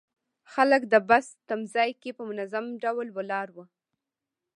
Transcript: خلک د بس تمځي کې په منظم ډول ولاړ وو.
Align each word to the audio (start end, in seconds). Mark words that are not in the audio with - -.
خلک 0.53 0.81
د 0.93 0.95
بس 1.09 1.27
تمځي 1.47 1.91
کې 2.01 2.11
په 2.17 2.23
منظم 2.29 2.65
ډول 2.83 3.07
ولاړ 3.17 3.47
وو. 3.55 3.65